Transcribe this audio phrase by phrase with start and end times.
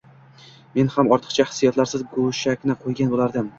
[0.77, 3.49] Men ham ortiqcha hissiyotlarsiz goʻshakni qoʻygan boʻlardim.